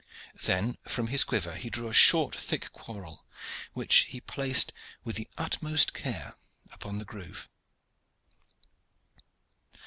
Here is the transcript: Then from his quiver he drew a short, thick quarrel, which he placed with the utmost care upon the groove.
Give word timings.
Then 0.47 0.79
from 0.81 1.09
his 1.09 1.23
quiver 1.23 1.53
he 1.55 1.69
drew 1.69 1.87
a 1.87 1.93
short, 1.93 2.33
thick 2.35 2.71
quarrel, 2.71 3.23
which 3.73 4.05
he 4.05 4.19
placed 4.19 4.73
with 5.03 5.15
the 5.15 5.27
utmost 5.37 5.93
care 5.93 6.33
upon 6.71 6.97
the 6.97 7.05
groove. 7.05 7.47